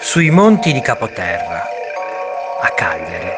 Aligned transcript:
Sui 0.00 0.30
monti 0.30 0.72
di 0.72 0.80
Capoterra, 0.80 1.62
a 2.62 2.68
Cagliari, 2.70 3.30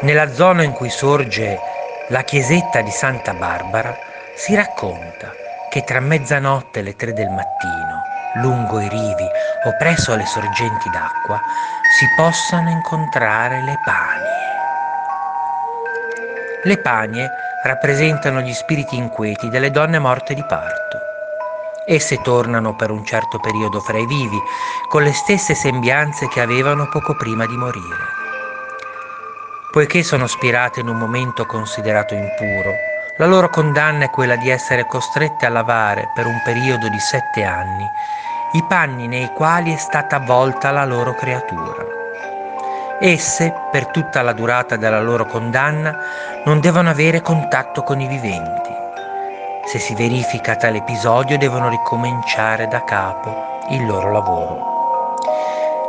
nella 0.00 0.32
zona 0.32 0.62
in 0.62 0.72
cui 0.72 0.88
sorge 0.88 1.60
la 2.08 2.22
chiesetta 2.22 2.80
di 2.80 2.90
Santa 2.90 3.34
Barbara, 3.34 3.94
si 4.34 4.54
racconta 4.54 5.32
che 5.68 5.84
tra 5.84 6.00
mezzanotte 6.00 6.80
e 6.80 6.82
le 6.82 6.96
tre 6.96 7.12
del 7.12 7.28
mattino, 7.28 8.02
lungo 8.36 8.80
i 8.80 8.88
rivi 8.88 9.28
o 9.64 9.76
presso 9.76 10.16
le 10.16 10.26
sorgenti 10.26 10.88
d'acqua, 10.88 11.40
si 11.98 12.08
possano 12.16 12.70
incontrare 12.70 13.60
le 13.60 13.78
panie. 13.84 14.46
Le 16.64 16.78
panie 16.78 17.30
rappresentano 17.62 18.40
gli 18.40 18.54
spiriti 18.54 18.96
inquieti 18.96 19.50
delle 19.50 19.70
donne 19.70 19.98
morte 19.98 20.32
di 20.34 20.42
parto. 20.42 21.07
Esse 21.90 22.20
tornano 22.20 22.74
per 22.74 22.90
un 22.90 23.02
certo 23.02 23.38
periodo 23.38 23.80
fra 23.80 23.96
i 23.96 24.04
vivi, 24.04 24.38
con 24.88 25.02
le 25.02 25.14
stesse 25.14 25.54
sembianze 25.54 26.28
che 26.28 26.42
avevano 26.42 26.86
poco 26.90 27.16
prima 27.16 27.46
di 27.46 27.56
morire. 27.56 27.96
Poiché 29.72 30.02
sono 30.02 30.26
spirate 30.26 30.80
in 30.80 30.88
un 30.88 30.98
momento 30.98 31.46
considerato 31.46 32.12
impuro, 32.12 32.74
la 33.16 33.24
loro 33.24 33.48
condanna 33.48 34.04
è 34.04 34.10
quella 34.10 34.36
di 34.36 34.50
essere 34.50 34.84
costrette 34.84 35.46
a 35.46 35.48
lavare 35.48 36.10
per 36.14 36.26
un 36.26 36.38
periodo 36.44 36.90
di 36.90 36.98
sette 36.98 37.42
anni 37.42 37.86
i 38.52 38.62
panni 38.68 39.08
nei 39.08 39.30
quali 39.32 39.72
è 39.72 39.78
stata 39.78 40.16
avvolta 40.16 40.70
la 40.70 40.84
loro 40.84 41.14
creatura. 41.14 41.86
Esse, 43.00 43.54
per 43.70 43.86
tutta 43.86 44.20
la 44.20 44.34
durata 44.34 44.76
della 44.76 45.00
loro 45.00 45.24
condanna, 45.24 45.96
non 46.44 46.60
devono 46.60 46.90
avere 46.90 47.22
contatto 47.22 47.82
con 47.82 47.98
i 47.98 48.06
viventi 48.06 48.87
se 49.68 49.78
si 49.78 49.94
verifica 49.94 50.56
tale 50.56 50.78
episodio 50.78 51.36
devono 51.36 51.68
ricominciare 51.68 52.68
da 52.68 52.84
capo 52.84 53.66
il 53.68 53.84
loro 53.84 54.10
lavoro. 54.10 55.14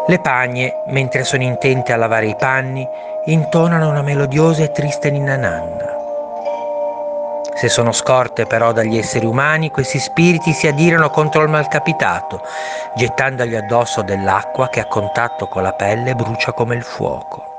Le 0.05 0.19
pagne, 0.19 0.81
mentre 0.87 1.23
sono 1.23 1.43
intente 1.43 1.93
a 1.93 1.95
lavare 1.95 2.27
i 2.27 2.35
panni, 2.35 2.85
intonano 3.27 3.87
una 3.87 4.01
melodiosa 4.01 4.63
e 4.63 4.71
triste 4.71 5.09
ninna 5.09 5.37
nanna. 5.37 5.95
Se 7.55 7.69
sono 7.69 7.93
scorte 7.93 8.45
però 8.45 8.73
dagli 8.73 8.97
esseri 8.97 9.25
umani, 9.25 9.71
questi 9.71 9.99
spiriti 9.99 10.51
si 10.51 10.67
adirano 10.67 11.09
contro 11.09 11.41
il 11.41 11.49
malcapitato, 11.49 12.41
gettandogli 12.95 13.55
addosso 13.55 14.01
dell'acqua 14.01 14.67
che 14.67 14.81
a 14.81 14.87
contatto 14.87 15.47
con 15.47 15.63
la 15.63 15.71
pelle 15.71 16.15
brucia 16.15 16.51
come 16.51 16.75
il 16.75 16.83
fuoco. 16.83 17.58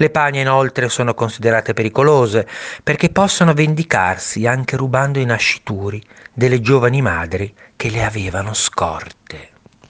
Le 0.00 0.10
pagne 0.10 0.42
inoltre 0.42 0.88
sono 0.88 1.12
considerate 1.12 1.74
pericolose 1.74 2.46
perché 2.84 3.10
possono 3.10 3.52
vendicarsi 3.52 4.46
anche 4.46 4.76
rubando 4.76 5.18
i 5.18 5.24
nascituri 5.24 6.00
delle 6.32 6.60
giovani 6.60 7.02
madri 7.02 7.52
che 7.74 7.90
le 7.90 8.04
avevano 8.04 8.54
scorte. 8.54 9.57